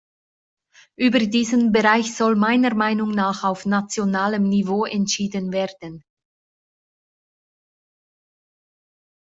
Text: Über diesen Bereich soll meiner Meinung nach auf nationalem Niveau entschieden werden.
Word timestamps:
Über 0.97 1.19
diesen 1.19 1.71
Bereich 1.71 2.15
soll 2.15 2.35
meiner 2.35 2.73
Meinung 2.73 3.11
nach 3.11 3.43
auf 3.43 3.67
nationalem 3.67 4.49
Niveau 4.49 4.83
entschieden 4.85 5.51
werden. 5.53 6.01